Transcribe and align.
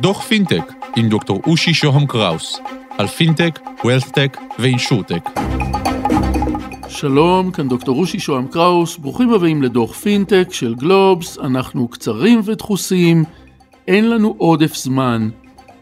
דוח 0.00 0.22
פינטק 0.22 0.72
עם 0.96 1.08
דוקטור 1.08 1.40
אושי 1.46 1.74
שוהם 1.74 2.06
קראוס 2.06 2.60
על 2.98 3.06
פינטק, 3.06 3.58
wealthtech 3.84 4.36
ו 4.58 4.64
insurtech. 4.64 5.30
שלום, 6.88 7.50
כאן 7.50 7.68
דוקטור 7.68 7.98
אושי 7.98 8.18
שוהם 8.18 8.48
קראוס, 8.48 8.96
ברוכים 8.96 9.32
הבאים 9.32 9.62
לדוח 9.62 9.92
פינטק 9.92 10.48
של 10.52 10.74
גלובס, 10.74 11.38
אנחנו 11.38 11.88
קצרים 11.88 12.40
ודחוסים, 12.44 13.24
אין 13.88 14.10
לנו 14.10 14.34
עודף 14.38 14.74
זמן. 14.74 15.28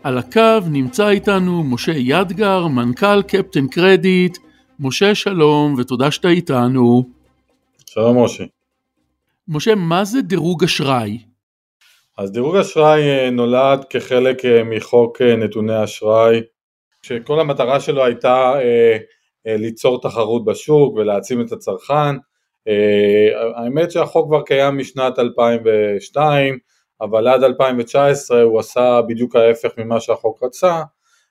על 0.03 0.19
הקו 0.19 0.61
נמצא 0.71 1.09
איתנו 1.09 1.65
משה 1.65 1.93
ידגר, 1.93 2.67
מנכ"ל 2.67 3.23
קפטן 3.23 3.69
קרדיט. 3.69 4.39
משה 4.81 5.15
שלום 5.15 5.75
ותודה 5.79 6.11
שאתה 6.11 6.29
איתנו. 6.29 7.05
שלום 7.87 8.25
משה. 8.25 8.45
משה, 9.49 9.75
מה 9.75 10.05
זה 10.05 10.23
דירוג 10.23 10.65
אשראי? 10.65 11.19
אז 12.19 12.33
דירוג 12.33 12.57
אשראי 12.57 13.03
אה, 13.03 13.31
נולד 13.31 13.85
כחלק 13.91 14.45
אה, 14.45 14.65
מחוק 14.65 15.23
אה, 15.23 15.37
נתוני 15.37 15.85
אשראי, 15.85 16.41
שכל 17.03 17.41
המטרה 17.41 17.81
שלו 17.81 18.05
הייתה 18.05 18.55
ליצור 19.47 20.01
תחרות 20.03 20.45
בשוק 20.45 20.95
ולהעצים 20.95 21.41
את 21.41 21.53
הצרכן. 21.53 22.17
האמת 23.57 23.91
שהחוק 23.91 24.27
כבר 24.29 24.43
קיים 24.43 24.79
משנת 24.79 25.19
2002, 25.19 26.59
אבל 27.01 27.29
עד 27.29 27.45
2019 27.45 28.43
הוא 28.43 28.61
עשה 28.61 29.01
בדיוק 29.09 29.37
ההפך 29.37 29.71
ממה 29.79 30.01
שהחוק 30.01 30.43
רצה, 30.43 30.83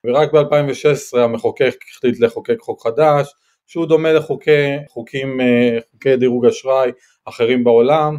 ורק 0.06 0.34
ב-2016 0.34 1.20
המחוקק 1.20 1.76
החליט 1.92 2.20
לחוקק 2.20 2.59
חוק 2.59 2.84
חדש, 2.84 3.28
שהוא 3.67 3.86
דומה 3.86 4.14
לחוקים 4.14 4.80
חוקי 4.90 6.16
דירוג 6.17 6.45
אשראי 6.45 6.92
אחרים 7.26 7.64
בעולם, 7.64 8.17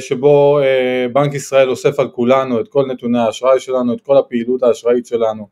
שבו 0.00 0.58
אה, 0.58 1.06
בנק 1.12 1.34
ישראל 1.34 1.70
אוסף 1.70 2.00
על 2.00 2.08
כולנו 2.08 2.60
את 2.60 2.68
כל 2.68 2.86
נתוני 2.86 3.18
האשראי 3.18 3.60
שלנו, 3.60 3.94
את 3.94 4.00
כל 4.00 4.16
הפעילות 4.16 4.62
האשראית 4.62 5.06
שלנו 5.06 5.48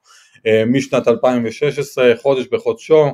אה, 0.47 0.65
משנת 0.67 1.09
2016, 1.09 2.13
חודש 2.17 2.47
בחודשו, 2.47 3.07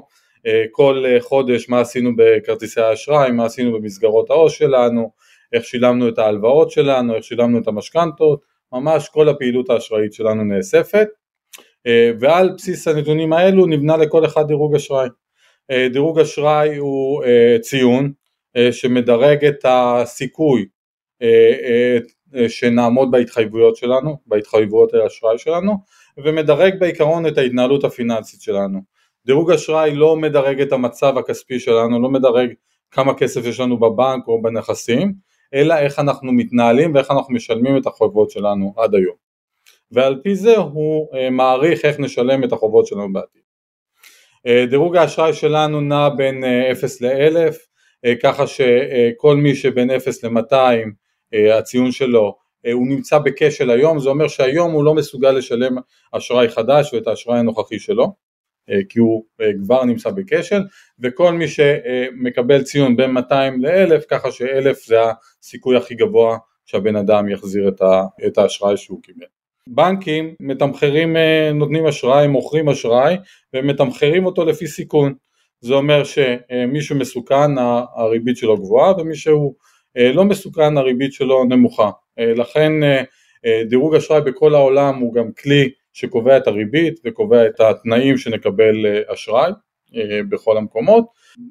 כל 0.73 1.05
חודש 1.21 1.69
מה 1.69 1.81
עשינו 1.81 2.11
בכרטיסי 2.17 2.81
האשראי, 2.81 3.31
מה 3.31 3.45
עשינו 3.45 3.73
במסגרות 3.73 4.31
העו"ש 4.31 4.59
שלנו, 4.59 5.11
איך 5.53 5.65
שילמנו 5.65 6.09
את 6.09 6.19
ההלוואות 6.19 6.71
שלנו, 6.71 7.15
איך 7.15 7.25
שילמנו 7.25 7.59
את 7.59 7.69
המשכנתות, 7.69 8.41
ממש 8.73 9.09
כל 9.09 9.29
הפעילות 9.29 9.71
האשראית 9.71 10.13
שלנו 10.13 10.45
נאספת, 10.45 11.07
ועל 12.21 12.51
בסיס 12.57 12.89
הנתונים 12.89 13.33
האלו 13.33 13.67
נבנה 13.67 13.97
לכל 13.97 14.25
אחד 14.25 14.47
דירוג 14.47 14.75
אשראי. 14.75 15.09
דירוג 15.93 16.21
אשראי 16.21 16.77
הוא 16.77 17.25
ציון 17.61 18.13
שמדרג 18.71 19.45
את 19.45 19.65
הסיכוי 19.65 20.61
אה, 20.61 20.65
אה, 20.65 20.78
שנעמוד 22.49 23.11
בהתחייבויות 23.11 23.77
שלנו, 23.77 24.17
בהתחייבויות 24.27 24.95
האשראי 24.95 25.39
שלנו, 25.39 25.77
ומדרג 26.19 26.81
בעיקרון 26.81 27.27
את 27.27 27.39
ההתנהלות 27.39 27.85
הפיננסית 27.85 28.43
שלנו. 28.43 28.81
דירוג 29.27 29.51
אשראי 29.51 29.95
לא 29.95 30.17
מדרג 30.17 30.61
את 30.61 30.73
המצב 30.73 31.19
הכספי 31.19 31.61
שלנו, 31.61 32.03
לא 32.03 32.11
מדרג 32.11 32.53
כמה 32.91 33.15
כסף 33.15 33.45
יש 33.45 33.61
לנו 33.61 33.79
בבנק 33.79 34.29
או 34.29 34.43
בנכסים, 34.43 35.13
אלא 35.55 35.75
איך 35.75 35.99
אנחנו 35.99 36.33
מתנהלים 36.33 36.95
ואיך 36.95 37.11
אנחנו 37.11 37.35
משלמים 37.35 37.77
את 37.77 37.87
החובות 37.87 38.31
שלנו 38.31 38.75
עד 38.77 38.95
היום. 38.95 39.17
ועל 39.93 40.21
פי 40.23 40.35
זה 40.35 40.57
הוא 40.57 41.09
אה, 41.15 41.31
מעריך 41.31 41.85
איך 41.85 42.01
נשלם 42.01 42.45
את 42.45 42.53
החובות 42.53 42.87
שלנו 42.87 43.13
בעתיד. 43.13 43.43
דירוג 44.71 44.97
האשראי 44.97 45.33
שלנו 45.33 45.81
נע 45.81 46.09
בין 46.09 46.45
0 46.73 47.03
ל-1000, 47.03 47.55
ככה 48.23 48.47
שכל 48.47 49.37
מי 49.37 49.55
שבין 49.55 49.91
0 49.91 50.25
ל-200 50.25 50.53
אה, 50.53 50.85
הציון 51.33 51.93
שלו 51.93 52.35
אה, 52.67 52.73
הוא 52.73 52.89
נמצא 52.89 53.19
בכשל 53.19 53.71
היום, 53.71 53.99
זה 53.99 54.09
אומר 54.09 54.29
שהיום 54.29 54.73
הוא 54.73 54.85
לא 54.85 54.95
מסוגל 54.95 55.31
לשלם 55.31 55.77
אשראי 56.13 56.49
חדש 56.49 56.95
ואת 56.95 57.07
האשראי 57.07 57.39
הנוכחי 57.39 57.79
שלו, 57.79 58.15
אה, 58.71 58.79
כי 58.89 58.99
הוא 58.99 59.25
כבר 59.65 59.85
נמצא 59.85 60.11
בכשל, 60.11 60.63
וכל 61.01 61.33
מי 61.33 61.49
שמקבל 61.49 62.63
ציון 62.63 62.97
בין 62.97 63.11
200 63.11 63.65
ל-1000, 63.65 64.01
ככה 64.09 64.31
ש-1000 64.31 64.87
זה 64.87 64.97
הסיכוי 65.43 65.77
הכי 65.77 65.95
גבוה 65.95 66.39
שהבן 66.67 66.97
אדם 66.97 67.29
יחזיר 67.29 67.69
את 68.27 68.39
האשראי 68.39 68.77
שהוא 68.77 69.03
קיבל. 69.03 69.27
בנקים 69.67 70.35
מתמחרים, 70.41 71.17
נותנים 71.55 71.87
אשראי, 71.87 72.27
מוכרים 72.27 72.69
אשראי 72.69 73.17
ומתמחרים 73.55 74.27
אותו 74.27 74.45
לפי 74.45 74.67
סיכון. 74.67 75.15
זה 75.61 75.75
אומר 75.75 76.05
שמי 76.05 76.81
שמסוכן 76.81 77.59
הריבית 77.97 78.37
שלו 78.37 78.57
גבוהה 78.57 78.93
ומי 78.99 79.17
שהוא 79.17 79.55
אה, 79.55 79.69
לא 79.97 80.25
מסוכן 80.25 80.77
הריבית 80.77 81.13
שלו 81.13 81.45
נמוכה, 81.45 81.91
אה, 82.19 82.35
לכן 82.35 82.73
אה, 82.83 83.63
דירוג 83.69 83.95
אשראי 83.95 84.21
בכל 84.21 84.55
העולם 84.55 84.99
הוא 84.99 85.15
גם 85.15 85.33
כלי 85.33 85.71
שקובע 85.93 86.37
את 86.37 86.47
הריבית 86.47 87.01
וקובע 87.05 87.47
את 87.47 87.61
התנאים 87.61 88.19
שנקבל 88.19 88.75
אשראי 89.07 89.53
בכל 90.29 90.57
המקומות. 90.57 91.05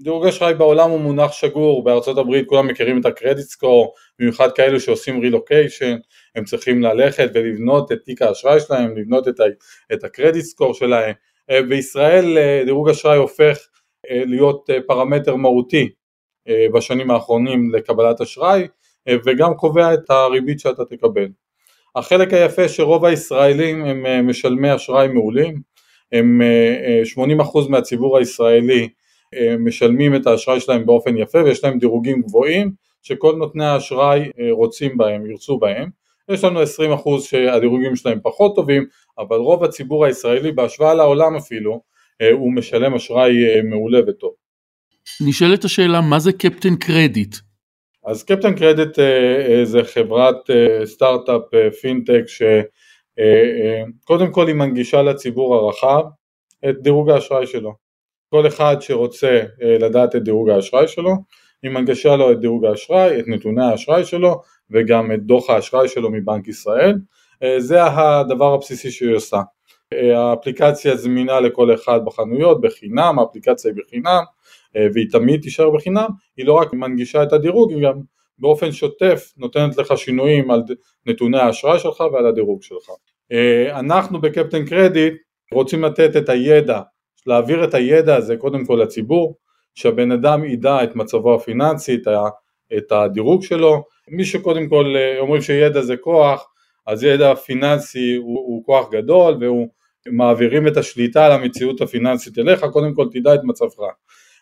דירוג 0.03 0.25
אשראי 0.25 0.53
בעולם 0.53 0.89
הוא 0.89 0.99
מונח 0.99 1.31
שגור, 1.31 1.83
בארצות 1.83 2.17
הברית 2.17 2.45
כולם 2.47 2.67
מכירים 2.67 2.99
את 3.01 3.05
הקרדיט 3.05 3.45
סקור, 3.45 3.93
במיוחד 4.19 4.51
כאלו 4.51 4.79
שעושים 4.79 5.21
רילוקיישן, 5.21 5.97
הם 6.35 6.43
צריכים 6.43 6.81
ללכת 6.81 7.29
ולבנות 7.33 7.91
את 7.91 7.97
תיק 8.05 8.21
האשראי 8.21 8.59
שלהם, 8.59 8.97
לבנות 8.97 9.27
את, 9.27 9.39
ה- 9.39 9.43
את 9.93 10.03
הקרדיט 10.03 10.43
סקור 10.43 10.73
שלהם. 10.73 11.13
בישראל 11.69 12.37
דירוג 12.65 12.89
אשראי 12.89 13.17
הופך 13.17 13.57
להיות 14.09 14.69
פרמטר 14.87 15.35
מהותי 15.35 15.81
אה, 15.83 15.89
בשנים 16.73 17.11
האחרונים 17.11 17.71
לקבלת 17.75 18.21
אשראי 18.21 18.67
אה, 19.07 19.15
וגם 19.25 19.53
קובע 19.53 19.93
את 19.93 20.09
הריבית 20.09 20.59
שאתה 20.59 20.85
תקבל. 20.85 21.27
החלק 21.95 22.33
היפה 22.33 22.67
שרוב 22.67 23.05
הישראלים 23.05 23.85
הם 23.85 24.05
אה, 24.05 24.21
משלמי 24.21 24.75
אשראי 24.75 25.07
מעולים, 25.07 25.61
הם 26.11 26.41
80% 27.41 27.69
מהציבור 27.69 28.17
הישראלי 28.17 28.89
משלמים 29.59 30.15
את 30.15 30.27
האשראי 30.27 30.59
שלהם 30.59 30.85
באופן 30.85 31.17
יפה 31.17 31.43
ויש 31.43 31.63
להם 31.63 31.79
דירוגים 31.79 32.21
גבוהים 32.21 32.71
שכל 33.01 33.35
נותני 33.35 33.65
האשראי 33.65 34.31
רוצים 34.51 34.97
בהם, 34.97 35.31
ירצו 35.31 35.57
בהם. 35.57 35.89
יש 36.29 36.43
לנו 36.43 36.63
20% 36.63 36.65
שהדירוגים 37.19 37.95
שלהם 37.95 38.19
פחות 38.23 38.55
טובים, 38.55 38.85
אבל 39.19 39.37
רוב 39.37 39.63
הציבור 39.63 40.05
הישראלי 40.05 40.51
בהשוואה 40.51 40.93
לעולם 40.93 41.35
אפילו 41.35 41.81
הוא 42.31 42.53
משלם 42.53 42.93
אשראי 42.93 43.61
מעולה 43.63 43.99
וטוב. 44.07 44.46
נשאלת 45.21 45.65
השאלה 45.65 46.01
מה 46.01 46.19
זה 46.19 46.31
קפטן 46.33 46.75
קרדיט? 46.75 47.35
אז 48.05 48.23
קפטן 48.23 48.55
קרדיט 48.55 48.99
אה, 48.99 49.05
אה, 49.49 49.65
זה 49.65 49.83
חברת 49.83 50.49
אה, 50.49 50.85
סטארט-אפ 50.85 51.41
פינטק 51.81 52.23
שקודם 54.03 54.31
כל 54.31 54.47
היא 54.47 54.55
מנגישה 54.55 55.01
לציבור 55.01 55.55
הרחב 55.55 56.03
את 56.69 56.75
דירוג 56.81 57.09
האשראי 57.09 57.47
שלו. 57.47 57.73
כל 58.29 58.47
אחד 58.47 58.77
שרוצה 58.79 59.41
לדעת 59.79 60.15
את 60.15 60.23
דירוג 60.23 60.49
האשראי 60.49 60.87
שלו, 60.87 61.15
היא 61.63 61.71
מנגישה 61.71 62.15
לו 62.15 62.31
את 62.31 62.39
דירוג 62.39 62.65
האשראי, 62.65 63.19
את 63.19 63.27
נתוני 63.27 63.65
האשראי 63.65 64.05
שלו 64.05 64.41
וגם 64.71 65.11
את 65.11 65.23
דוח 65.23 65.49
האשראי 65.49 65.87
שלו 65.87 66.11
מבנק 66.11 66.47
ישראל. 66.47 66.95
זה 67.57 67.83
הדבר 67.83 68.53
הבסיסי 68.53 68.91
שהיא 68.91 69.15
עושה. 69.15 69.41
האפליקציה 70.15 70.95
זמינה 70.95 71.39
לכל 71.39 71.73
אחד 71.73 71.99
בחנויות 72.05 72.61
בחינם, 72.61 73.19
האפליקציה 73.19 73.71
היא 73.71 73.83
בחינם, 73.83 74.23
והיא 74.75 75.07
תמיד 75.11 75.41
תישאר 75.41 75.69
בחינם, 75.69 76.09
היא 76.37 76.45
לא 76.45 76.53
רק 76.53 76.73
מנגישה 76.73 77.23
את 77.23 77.33
הדירוג, 77.33 77.71
היא 77.71 77.83
גם 77.83 78.01
באופן 78.39 78.71
שוטף 78.71 79.33
נותנת 79.37 79.77
לך 79.77 79.97
שינויים 79.97 80.51
על 80.51 80.63
נתוני 81.05 81.39
האשראי 81.39 81.79
שלך 81.79 81.99
ועל 81.99 82.25
הדירוג 82.27 82.63
שלך. 82.63 82.89
אה, 83.31 83.79
אנחנו 83.79 84.21
בקפטן 84.21 84.65
קרדיט 84.65 85.13
רוצים 85.51 85.83
לתת 85.83 86.15
את 86.17 86.29
הידע, 86.29 86.81
להעביר 87.25 87.63
את 87.63 87.73
הידע 87.73 88.15
הזה 88.15 88.37
קודם 88.37 88.65
כל 88.65 88.79
לציבור, 88.83 89.37
שהבן 89.75 90.11
אדם 90.11 90.45
ידע 90.45 90.83
את 90.83 90.95
מצבו 90.95 91.35
הפיננסי, 91.35 91.97
את 92.77 92.91
הדירוג 92.91 93.43
שלו, 93.43 93.83
מי 94.07 94.25
שקודם 94.25 94.69
כל 94.69 94.93
אה, 94.97 95.19
אומרים 95.19 95.41
שידע 95.41 95.81
זה 95.81 95.97
כוח, 95.97 96.47
אז 96.87 97.03
ידע 97.03 97.35
פיננסי 97.35 98.15
הוא, 98.15 98.39
הוא 98.39 98.65
כוח 98.65 98.89
גדול 98.91 99.37
והוא 99.41 99.67
מעבירים 100.11 100.67
את 100.67 100.77
השליטה 100.77 101.25
על 101.25 101.31
המציאות 101.31 101.81
הפיננסית 101.81 102.39
אליך, 102.39 102.65
קודם 102.71 102.93
כל 102.93 103.07
תדע 103.11 103.33
את 103.33 103.39
מצבך. 103.43 103.83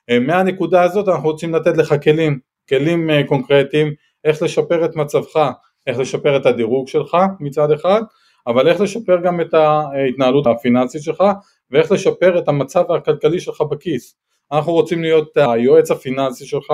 אה, 0.10 0.20
מהנקודה 0.20 0.84
הזאת 0.84 1.08
אנחנו 1.08 1.30
רוצים 1.30 1.56
לתת 1.56 1.78
לך 1.78 1.96
כלים, 2.04 2.40
כלים 2.70 3.10
אה, 3.10 3.22
קונקרטיים 3.28 3.94
איך 4.24 4.42
לשפר 4.42 4.86
את 4.86 4.96
מצבך, 4.96 5.52
איך 5.88 6.00
לשפר 6.00 6.38
את 6.38 6.46
הדירוג 6.46 6.88
שלך 6.88 7.18
מצד 7.40 7.72
אחד, 7.72 8.02
אבל 8.48 8.68
איך 8.68 8.82
לשפר 8.82 9.22
גם 9.22 9.42
את 9.42 9.54
ההתנהלות 9.54 10.48
הפיננסית 10.48 11.04
שלך 11.04 11.24
ואיך 11.72 11.92
לשפר 11.92 12.40
את 12.40 12.48
המצב 12.48 12.92
הכלכלי 12.92 13.40
שלך 13.40 13.62
בכיס. 13.62 14.16
אנחנו 14.52 14.74
רוצים 14.74 15.02
להיות 15.02 15.38
היועץ 15.38 15.92
הפיננסי 15.92 16.46
שלך, 16.46 16.74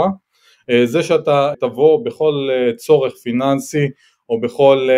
אה, 0.69 0.85
זה 0.85 1.03
שאתה 1.03 1.53
תבוא 1.59 2.05
בכל 2.05 2.49
צורך 2.75 3.13
פיננסי 3.23 3.87
או 4.29 4.41
בכל 4.41 4.89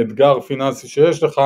אתגר 0.00 0.40
פיננסי 0.40 0.88
שיש 0.88 1.22
לך 1.22 1.40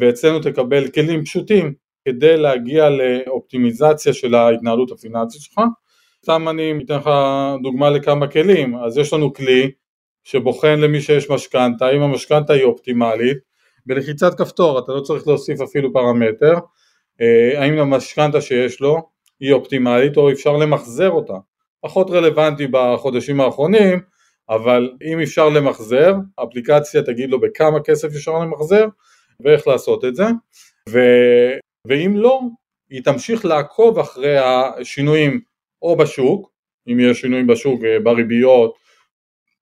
ואצלנו 0.00 0.40
תקבל 0.40 0.88
כלים 0.88 1.24
פשוטים 1.24 1.74
כדי 2.06 2.36
להגיע 2.36 2.88
לאופטימיזציה 2.90 4.12
של 4.12 4.34
ההתנהלות 4.34 4.92
הפיננסית 4.92 5.42
שלך. 5.42 5.60
סתם 6.22 6.48
אני 6.48 6.74
אתן 6.84 6.94
לך 6.94 7.10
דוגמה 7.62 7.90
לכמה 7.90 8.26
כלים, 8.26 8.76
אז 8.76 8.98
יש 8.98 9.12
לנו 9.12 9.32
כלי 9.32 9.70
שבוחן 10.24 10.80
למי 10.80 11.00
שיש 11.00 11.30
משכנתה, 11.30 11.86
האם 11.86 12.02
המשכנתה 12.02 12.52
היא 12.52 12.64
אופטימלית, 12.64 13.38
בלחיצת 13.86 14.38
כפתור, 14.38 14.78
אתה 14.78 14.92
לא 14.92 15.00
צריך 15.00 15.28
להוסיף 15.28 15.60
אפילו 15.60 15.92
פרמטר, 15.92 16.54
אה, 17.20 17.62
האם 17.62 17.78
המשכנתה 17.78 18.40
שיש 18.40 18.80
לו 18.80 19.08
היא 19.40 19.52
אופטימלית 19.52 20.16
או 20.16 20.32
אפשר 20.32 20.56
למחזר 20.56 21.10
אותה, 21.10 21.36
פחות 21.80 22.10
רלוונטי 22.10 22.66
בחודשים 22.70 23.40
האחרונים, 23.40 24.00
אבל 24.48 24.90
אם 25.12 25.20
אפשר 25.20 25.48
למחזר, 25.48 26.14
האפליקציה 26.38 27.02
תגיד 27.02 27.30
לו 27.30 27.40
בכמה 27.40 27.80
כסף 27.80 28.08
אפשר 28.08 28.38
למחזר 28.38 28.86
ואיך 29.40 29.66
לעשות 29.66 30.04
את 30.04 30.14
זה. 30.16 30.24
ואם 31.88 32.16
לא, 32.16 32.40
היא 32.90 33.02
תמשיך 33.02 33.44
לעקוב 33.44 33.98
אחרי 33.98 34.38
השינויים 34.38 35.40
או 35.82 35.96
בשוק, 35.96 36.50
אם 36.88 37.00
יש 37.00 37.20
שינויים 37.20 37.46
בשוק 37.46 37.84
אה, 37.84 38.00
בריביות 38.00 38.74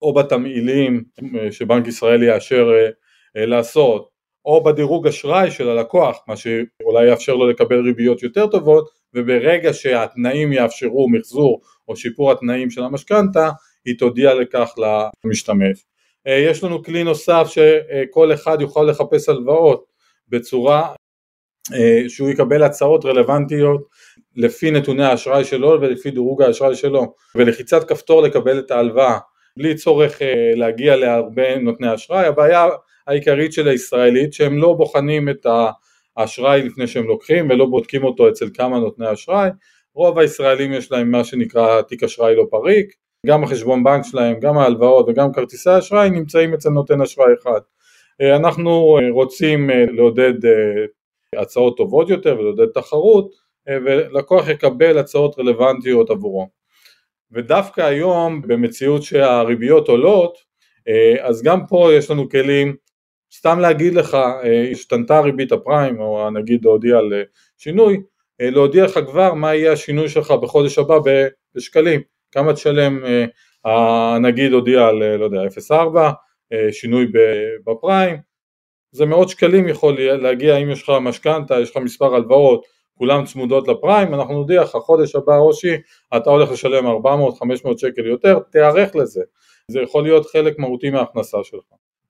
או 0.02 0.14
בתמהילים 0.14 1.04
אה, 1.38 1.52
שבנק 1.52 1.86
ישראל 1.86 2.22
יאשר 2.22 2.68
לעשות, 3.34 4.08
או 4.44 4.62
בדירוג 4.64 5.06
אשראי 5.06 5.50
של 5.50 5.68
הלקוח, 5.68 6.18
מה 6.28 6.36
שאולי 6.36 7.08
יאפשר 7.10 7.34
לו 7.34 7.50
לקבל 7.50 7.80
ריביות 7.80 8.22
יותר 8.22 8.46
טובות, 8.46 8.90
וברגע 9.14 9.72
שהתנאים 9.72 10.52
יאפשרו 10.52 11.08
מחזור 11.08 11.60
או 11.88 11.96
שיפור 11.96 12.32
התנאים 12.32 12.70
של 12.70 12.82
המשכנתה, 12.82 13.50
היא 13.84 13.98
תודיע 13.98 14.34
לכך 14.34 14.70
למשתמש. 15.24 15.84
אה, 16.26 16.38
יש 16.38 16.64
לנו 16.64 16.82
כלי 16.82 17.04
נוסף 17.04 17.46
שכל 17.46 18.32
אחד 18.34 18.60
יוכל 18.60 18.82
לחפש 18.82 19.28
הלוואות 19.28 19.84
בצורה 20.28 20.82
אה, 20.82 20.94
שהוא 22.08 22.30
יקבל 22.30 22.62
הצעות 22.62 23.04
רלוונטיות 23.04 23.88
לפי 24.36 24.70
נתוני 24.70 25.04
האשראי 25.04 25.44
שלו 25.44 25.78
ולפי 25.80 26.10
דירוג 26.10 26.42
האשראי 26.42 26.74
שלו. 26.74 27.14
ולחיצת 27.34 27.88
כפתור 27.88 28.22
לקבל 28.22 28.58
את 28.58 28.70
ההלוואה. 28.70 29.18
בלי 29.56 29.74
צורך 29.74 30.22
אה, 30.22 30.52
להגיע 30.54 30.96
להרבה 30.96 31.58
נותני 31.58 31.94
אשראי, 31.94 32.26
הבעיה 32.26 32.68
העיקרית 33.06 33.52
של 33.52 33.68
הישראלית 33.68 34.32
שהם 34.32 34.58
לא 34.58 34.72
בוחנים 34.72 35.28
את 35.28 35.46
האשראי 36.16 36.62
לפני 36.62 36.86
שהם 36.86 37.06
לוקחים 37.06 37.50
ולא 37.50 37.66
בודקים 37.66 38.04
אותו 38.04 38.28
אצל 38.28 38.48
כמה 38.54 38.78
נותני 38.78 39.12
אשראי, 39.12 39.50
רוב 39.94 40.18
הישראלים 40.18 40.72
יש 40.72 40.92
להם 40.92 41.10
מה 41.10 41.24
שנקרא 41.24 41.82
תיק 41.82 42.02
אשראי 42.02 42.36
לא 42.36 42.46
פריק, 42.50 42.94
גם 43.26 43.44
החשבון 43.44 43.84
בנק 43.84 44.04
שלהם, 44.04 44.40
גם 44.40 44.58
ההלוואות 44.58 45.08
וגם 45.08 45.32
כרטיסי 45.32 45.70
האשראי 45.70 46.10
נמצאים 46.10 46.54
אצל 46.54 46.68
נותן 46.68 47.00
אשראי 47.00 47.32
אחד. 47.42 47.60
אה, 48.20 48.36
אנחנו 48.36 48.98
אה, 48.98 49.10
רוצים 49.10 49.70
אה, 49.70 49.84
לעודד 49.88 50.34
הצעות 51.38 51.76
טובות 51.76 52.10
יותר 52.10 52.36
ולעודד 52.38 52.66
תחרות 52.66 53.30
ולקוח 53.68 54.48
יקבל 54.48 54.98
הצעות 54.98 55.38
רלוונטיות 55.38 56.10
עבורו. 56.10 56.48
ודווקא 57.32 57.80
היום 57.80 58.42
במציאות 58.42 59.02
שהריביות 59.02 59.88
עולות 59.88 60.38
אז 61.20 61.42
גם 61.42 61.66
פה 61.66 61.90
יש 61.92 62.10
לנו 62.10 62.28
כלים 62.28 62.76
סתם 63.36 63.58
להגיד 63.58 63.94
לך, 63.94 64.14
אה, 64.14 64.68
השתנתה 64.70 65.20
ריבית 65.20 65.52
הפריים, 65.52 66.00
או 66.00 66.30
נגיד 66.30 66.64
להודיע 66.64 66.98
על 66.98 67.12
אה, 67.12 67.22
שינוי, 67.58 68.00
אה, 68.40 68.50
להודיע 68.50 68.84
לך 68.84 68.98
כבר 69.06 69.34
מה 69.34 69.54
יהיה 69.54 69.72
השינוי 69.72 70.08
שלך 70.08 70.30
בחודש 70.30 70.78
הבא 70.78 70.98
בשקלים, 71.54 72.00
כמה 72.32 72.52
תשלם, 72.52 73.02
הנגיד 73.64 74.52
הודיע 74.52 74.86
על, 74.86 75.16
לא 75.16 75.24
יודע, 75.24 75.42
0.4, 75.70 75.98
שינוי 76.72 77.06
בפריים, 77.66 78.16
זה 78.94 79.06
מאות 79.06 79.28
שקלים 79.28 79.68
יכול 79.68 80.00
להגיע 80.00 80.56
אם 80.56 80.70
יש 80.70 80.82
לך 80.82 80.92
משכנתה, 81.00 81.60
יש 81.60 81.70
לך 81.70 81.76
מספר 81.76 82.14
הלוואות, 82.14 82.66
כולם 82.94 83.24
צמודות 83.24 83.68
לפריים, 83.68 84.14
אנחנו 84.14 84.34
נודיע 84.34 84.62
לך 84.62 84.70
חודש 84.70 85.16
הבא 85.16 85.36
אושי, 85.36 85.74
אתה 86.16 86.30
הולך 86.30 86.50
לשלם 86.52 86.86
400-500 86.86 86.88
שקל 87.76 88.06
יותר, 88.06 88.38
תיערך 88.52 88.96
לזה, 88.96 89.22
זה 89.70 89.80
יכול 89.80 90.02
להיות 90.02 90.26
חלק 90.26 90.58
מהותי 90.58 90.90
מההכנסה 90.90 91.38
שלך. 91.42 91.64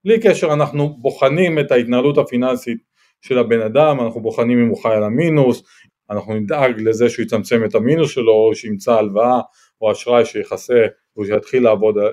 בלי 0.05 0.19
קשר 0.19 0.53
אנחנו 0.53 0.97
בוחנים 0.97 1.59
את 1.59 1.71
ההתנהלות 1.71 2.17
הפיננסית 2.17 2.77
של 3.21 3.37
הבן 3.37 3.61
אדם, 3.61 3.99
אנחנו 3.99 4.21
בוחנים 4.21 4.59
אם 4.59 4.67
הוא 4.67 4.83
חי 4.83 4.93
על 4.93 5.03
המינוס, 5.03 5.63
אנחנו 6.09 6.33
נדאג 6.33 6.81
לזה 6.81 7.09
שהוא 7.09 7.23
יצמצם 7.23 7.65
את 7.65 7.75
המינוס 7.75 8.11
שלו 8.11 8.33
או 8.33 8.55
שימצא 8.55 8.93
הלוואה 8.93 9.39
או 9.81 9.91
אשראי 9.91 10.25
שיכסה 10.25 10.85
או 11.17 11.25
שיתחיל 11.25 11.63
לעבוד, 11.63 11.97
אה, 11.97 12.03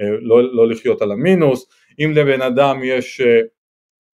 אה, 0.00 0.06
לא, 0.20 0.54
לא 0.54 0.68
לחיות 0.68 1.02
על 1.02 1.12
המינוס, 1.12 1.66
אם 1.98 2.12
לבן 2.14 2.42
אדם 2.42 2.80
יש 2.84 3.20
אה, 3.20 3.40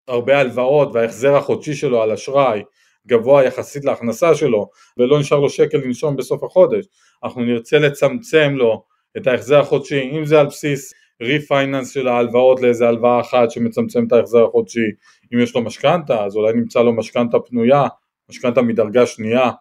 הרבה 0.10 0.40
הלוואות 0.40 0.90
וההחזר 0.94 1.36
החודשי 1.36 1.74
שלו 1.74 2.02
על 2.02 2.12
אשראי 2.12 2.64
גבוה 3.08 3.44
יחסית 3.44 3.86
להכנסה 3.86 4.36
שלו 4.36 4.70
ולא 4.98 5.20
נשאר 5.20 5.40
לו 5.40 5.50
שקל 5.50 5.78
לנשום 5.78 6.16
בסוף 6.16 6.44
החודש, 6.44 6.86
אנחנו 7.24 7.42
נרצה 7.42 7.80
לצמצם 7.80 8.54
לו 8.56 8.84
את 9.18 9.28
ההחזר 9.28 9.60
החודשי, 9.60 10.02
אם 10.02 10.26
זה 10.26 10.40
על 10.40 10.48
בסיס 10.48 10.94
refinance 11.22 11.94
של 11.94 12.08
ההלוואות 12.08 12.62
לאיזה 12.62 12.88
הלוואה 12.88 13.22
אחת 13.22 13.52
שמצמצם 13.52 14.04
את 14.08 14.12
ההחזר 14.12 14.44
החודשי, 14.44 14.86
אם 15.34 15.40
יש 15.40 15.56
לו 15.56 15.62
משכנתה 15.62 16.26
אז 16.26 16.36
אולי 16.36 16.54
נמצא 16.54 16.82
לו 16.82 16.94
משכנתה 16.94 17.40
פנויה, 17.40 17.88
משכנתה 18.30 18.62
מדרגה 18.62 19.06
שנייה 19.06 19.52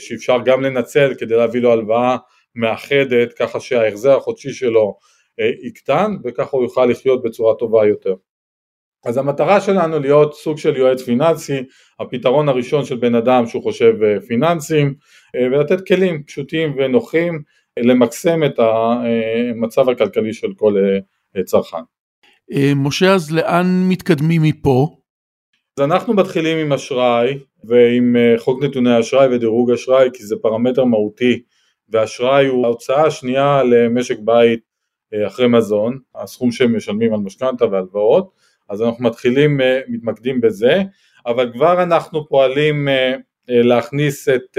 שאפשר 0.00 0.36
גם 0.44 0.62
לנצל 0.62 1.14
כדי 1.18 1.36
להביא 1.36 1.60
לו 1.60 1.72
הלוואה 1.72 2.16
מאחדת 2.54 3.32
ככה 3.32 3.60
שההחזר 3.60 4.16
החודשי 4.16 4.52
שלו 4.52 4.98
אה, 5.40 5.50
יקטן 5.62 6.16
וככה 6.24 6.56
הוא 6.56 6.62
יוכל 6.62 6.86
לחיות 6.86 7.22
בצורה 7.22 7.54
טובה 7.54 7.86
יותר. 7.86 8.14
אז 9.06 9.16
המטרה 9.16 9.60
שלנו 9.60 9.98
להיות 9.98 10.34
סוג 10.34 10.58
של 10.58 10.76
יועץ 10.76 11.02
פיננסי, 11.02 11.62
הפתרון 12.00 12.48
הראשון 12.48 12.84
של 12.84 12.96
בן 12.96 13.14
אדם 13.14 13.46
שהוא 13.46 13.62
חושב 13.62 13.94
אה, 14.02 14.20
פיננסים 14.20 14.94
אה, 15.36 15.46
ולתת 15.46 15.86
כלים 15.86 16.22
פשוטים 16.22 16.74
ונוחים 16.78 17.42
למקסם 17.78 18.44
את 18.44 18.58
המצב 18.58 19.88
הכלכלי 19.88 20.32
של 20.32 20.48
כל 20.56 20.74
אה, 21.36 21.42
צרכן. 21.44 21.82
אה, 22.52 22.72
משה, 22.76 23.14
אז 23.14 23.32
לאן 23.32 23.66
מתקדמים 23.88 24.42
מפה? 24.42 24.96
אז 25.78 25.84
אנחנו 25.84 26.14
מתחילים 26.14 26.58
עם 26.58 26.72
אשראי 26.72 27.38
ועם 27.64 28.16
אה, 28.16 28.34
חוק 28.38 28.62
נתוני 28.62 29.00
אשראי 29.00 29.34
ודירוג 29.34 29.70
אשראי 29.70 30.08
כי 30.14 30.24
זה 30.26 30.36
פרמטר 30.42 30.84
מהותי 30.84 31.42
ואשראי 31.88 32.46
הוא 32.46 32.66
ההוצאה 32.66 33.06
השנייה 33.06 33.62
למשק 33.62 34.16
בית 34.18 34.60
אחרי 35.26 35.48
מזון, 35.48 35.98
הסכום 36.14 36.52
שהם 36.52 36.76
משלמים 36.76 37.14
על 37.14 37.20
משכנתה 37.20 37.64
והלוואות, 37.66 38.30
אז 38.68 38.82
אנחנו 38.82 39.04
מתחילים, 39.04 39.60
מתמקדים 39.88 40.40
בזה, 40.40 40.82
אבל 41.26 41.52
כבר 41.52 41.82
אנחנו 41.82 42.28
פועלים 42.28 42.88
להכניס 43.48 44.28
את 44.28 44.58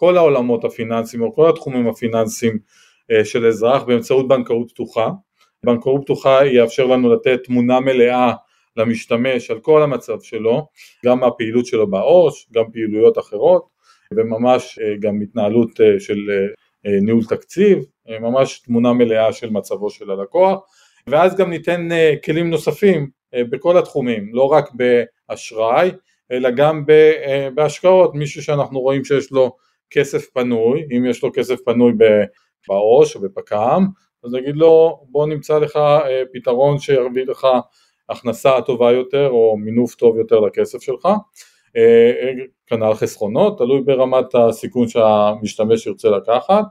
כל 0.00 0.16
העולמות 0.16 0.64
הפיננסיים 0.64 1.22
או 1.22 1.34
כל 1.34 1.48
התחומים 1.50 1.88
הפיננסיים 1.88 2.58
אה, 3.10 3.24
של 3.24 3.46
אזרח 3.46 3.82
באמצעות 3.82 4.28
בנקאות 4.28 4.70
פתוחה. 4.70 5.10
בנקאות 5.64 6.02
פתוחה 6.04 6.46
יאפשר 6.46 6.86
לנו 6.86 7.14
לתת 7.14 7.40
תמונה 7.44 7.80
מלאה 7.80 8.32
למשתמש 8.76 9.50
על 9.50 9.60
כל 9.60 9.82
המצב 9.82 10.20
שלו, 10.20 10.66
גם 11.06 11.24
הפעילות 11.24 11.66
שלו 11.66 11.90
בעו"ש, 11.90 12.46
גם 12.52 12.64
פעילויות 12.72 13.18
אחרות 13.18 13.66
וממש 14.14 14.78
אה, 14.82 14.94
גם 15.00 15.20
התנהלות 15.20 15.80
אה, 15.80 16.00
של 16.00 16.18
ניהול 16.84 17.24
תקציב, 17.24 17.78
ממש 18.20 18.58
תמונה 18.58 18.92
מלאה 18.92 19.32
של 19.32 19.50
מצבו 19.50 19.90
של 19.90 20.10
הלקוח 20.10 20.60
ואז 21.06 21.36
גם 21.36 21.50
ניתן 21.50 21.88
כלים 22.24 22.50
נוספים 22.50 23.10
בכל 23.34 23.78
התחומים, 23.78 24.34
לא 24.34 24.42
רק 24.42 24.70
באשראי 24.74 25.90
אלא 26.32 26.50
גם 26.50 26.84
בהשקעות, 27.54 28.14
מישהו 28.14 28.42
שאנחנו 28.42 28.80
רואים 28.80 29.04
שיש 29.04 29.32
לו 29.32 29.56
כסף 29.90 30.26
פנוי, 30.34 30.86
אם 30.96 31.04
יש 31.06 31.22
לו 31.22 31.30
כסף 31.34 31.60
פנוי 31.64 31.92
בעו"ש 32.68 33.16
או 33.16 33.20
בפק"ם, 33.20 33.86
אז 34.24 34.34
נגיד 34.34 34.56
לו 34.56 35.00
בוא 35.08 35.26
נמצא 35.26 35.58
לך 35.58 35.76
אה, 35.76 36.22
פתרון 36.32 36.78
שיביא 36.78 37.26
לך 37.26 37.46
הכנסה 38.08 38.60
טובה 38.66 38.92
יותר 38.92 39.28
או 39.28 39.56
מינוף 39.56 39.94
טוב 39.94 40.18
יותר 40.18 40.40
לכסף 40.40 40.82
שלך, 40.82 41.06
אה, 41.76 42.12
אה, 42.22 42.32
כנ"ל 42.66 42.94
חסכונות, 42.94 43.58
תלוי 43.58 43.80
ברמת 43.80 44.34
הסיכון 44.34 44.88
שהמשתמש 44.88 45.86
ירצה 45.86 46.08
לקחת, 46.08 46.64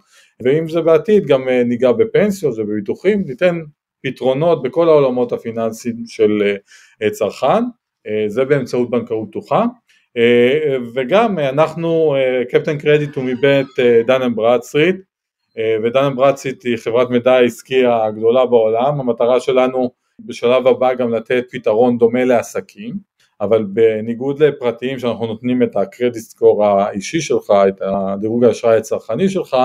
ואם 0.44 0.70
זה 0.70 0.82
בעתיד 0.82 1.26
גם 1.26 1.50
ניגע 1.50 1.92
בפנסיות 1.92 2.54
ובביטוחים, 2.58 3.24
ניתן 3.26 3.60
פתרונות 4.04 4.64
בכל 4.64 4.90
העולמות 4.90 5.32
הפיננסיים 5.32 6.04
של 6.08 6.56
צרכן, 7.12 7.64
זה 8.28 8.46
באמצעות 8.46 8.90
בנקאות 8.90 9.28
פתוחה. 9.30 9.66
אה, 10.18 10.78
וגם 10.94 11.40
אנחנו, 11.40 12.16
קפטן 12.52 12.78
קרדיט 12.78 13.16
הוא 13.16 13.24
מבית 13.24 13.80
אה, 13.80 14.02
דן 14.08 14.36
ברדסטריט 14.36 14.96
ודן 15.84 16.16
ברדסטריט 16.16 16.66
היא 16.66 16.78
חברת 16.78 17.10
מידע 17.10 17.34
העסקי 17.34 17.86
הגדולה 17.86 18.46
בעולם, 18.46 19.00
המטרה 19.00 19.40
שלנו 19.40 19.92
בשלב 20.20 20.68
הבא 20.68 20.94
גם 20.94 21.14
לתת 21.14 21.44
פתרון 21.52 21.98
דומה 21.98 22.24
לעסקים, 22.24 22.96
אבל 23.42 23.64
בניגוד 23.64 24.44
לפרטיים 24.44 25.00
שאנחנו 25.00 25.28
נותנים 25.28 25.64
את 25.64 25.76
ה 25.76 25.82
credit 25.82 26.22
score 26.22 26.66
האישי 26.66 27.22
שלך, 27.22 27.54
את 27.68 27.82
הדירוג 27.82 28.44
האשראי 28.44 28.78
הצרכני 28.78 29.30
שלך, 29.30 29.58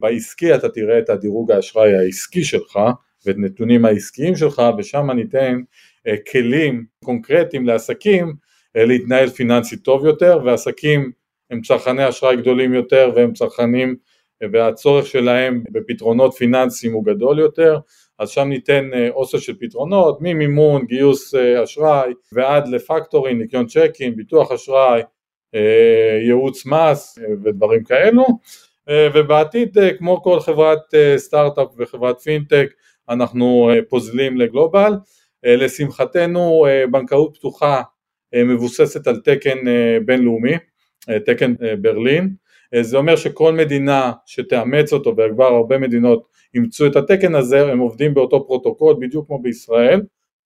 בעסקי 0.00 0.54
אתה 0.54 0.68
תראה 0.68 0.98
את 0.98 1.08
הדירוג 1.08 1.52
האשראי 1.52 1.96
העסקי 1.96 2.44
שלך 2.44 2.78
ואת 3.26 3.36
נתונים 3.38 3.84
העסקיים 3.84 4.36
שלך 4.36 4.62
ושם 4.78 5.10
ניתן 5.10 5.60
אה, 6.06 6.14
כלים 6.32 6.84
קונקרטיים 7.04 7.66
לעסקים 7.66 8.34
אה, 8.76 8.84
להתנהל 8.84 9.28
פיננסית 9.28 9.82
טוב 9.82 10.06
יותר 10.06 10.38
ועסקים 10.44 11.12
הם 11.50 11.60
צרכני 11.60 12.08
אשראי 12.08 12.36
גדולים 12.36 12.74
יותר 12.74 13.12
והם 13.16 13.32
צרכנים 13.32 13.96
והצורך 14.52 15.06
שלהם 15.06 15.62
בפתרונות 15.70 16.34
פיננסיים 16.34 16.92
הוא 16.92 17.04
גדול 17.04 17.38
יותר. 17.38 17.78
אז 18.18 18.30
שם 18.30 18.48
ניתן 18.48 18.90
אוסף 19.10 19.38
של 19.38 19.54
פתרונות, 19.60 20.18
ממימון, 20.20 20.86
גיוס 20.86 21.34
אשראי 21.34 22.12
ועד 22.32 22.68
לפקטורים, 22.68 23.38
ניקיון 23.38 23.66
צ'קים, 23.66 24.16
ביטוח 24.16 24.52
אשראי, 24.52 25.02
ייעוץ 26.26 26.66
מס 26.66 27.18
ודברים 27.44 27.84
כאלו. 27.84 28.24
ובעתיד 29.14 29.78
כמו 29.98 30.22
כל 30.22 30.40
חברת 30.40 30.94
סטארט-אפ 31.16 31.68
וחברת 31.76 32.20
פינטק 32.20 32.72
אנחנו 33.10 33.70
פוזלים 33.88 34.36
ל 34.36 34.43
global, 34.43 34.92
לשמחתנו 35.44 36.66
בנקאות 36.90 37.36
פתוחה 37.36 37.82
מבוססת 38.34 39.06
על 39.06 39.20
תקן 39.24 39.58
בינלאומי, 40.04 40.54
תקן 41.26 41.54
ברלין, 41.80 42.34
זה 42.80 42.96
אומר 42.96 43.16
שכל 43.16 43.52
מדינה 43.52 44.12
שתאמץ 44.26 44.92
אותו 44.92 45.14
וכבר 45.16 45.44
הרבה 45.44 45.78
מדינות 45.78 46.26
אימצו 46.54 46.86
את 46.86 46.96
התקן 46.96 47.34
הזה 47.34 47.72
הם 47.72 47.78
עובדים 47.78 48.14
באותו 48.14 48.46
פרוטוקול 48.46 48.96
בדיוק 49.00 49.26
כמו 49.26 49.42
בישראל 49.42 50.00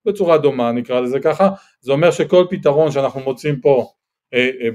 בצורה 0.06 0.38
דומה 0.38 0.72
נקרא 0.72 1.00
לזה 1.00 1.20
ככה. 1.20 1.48
זה 1.80 1.92
אומר 1.92 2.10
שכל 2.10 2.44
פתרון 2.50 2.90
שאנחנו 2.90 3.20
מוצאים 3.20 3.60
פה 3.60 3.86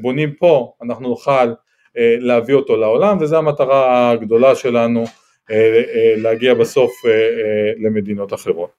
בונים 0.02 0.34
פה 0.34 0.74
אנחנו 0.82 1.10
נוכל 1.10 1.54
להביא 1.96 2.56
אותו 2.56 2.78
לעולם 2.78 3.18
וזו 3.22 3.38
המטרה 3.38 4.12
הגדולה 4.12 4.56
שלנו 4.56 5.04
להגיע 6.18 6.54
בסוף 6.54 6.92
למדינות 7.84 8.34
אחרות. 8.34 8.70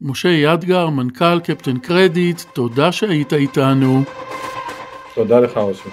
משה 0.00 0.28
ידגר, 0.28 0.88
מנכ"ל 0.88 1.40
קפטן 1.44 1.78
קרדיט, 1.78 2.40
תודה 2.52 2.92
שהיית 2.92 3.32
איתנו. 3.32 4.02
תודה 5.14 5.40
לך 5.40 5.56
אושי. 5.56 5.88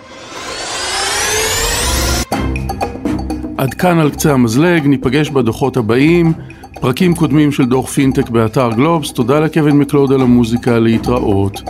עד 3.57 3.73
כאן 3.73 3.99
על 3.99 4.11
קצה 4.11 4.33
המזלג, 4.33 4.85
ניפגש 4.85 5.29
בדוחות 5.29 5.77
הבאים, 5.77 6.33
פרקים 6.81 7.15
קודמים 7.15 7.51
של 7.51 7.65
דוח 7.65 7.89
פינטק 7.89 8.29
באתר 8.29 8.69
גלובס, 8.75 9.13
תודה 9.13 9.39
לקווין 9.39 9.79
מקלוד 9.79 10.11
על 10.11 10.21
המוזיקה, 10.21 10.79
להתראות. 10.79 11.61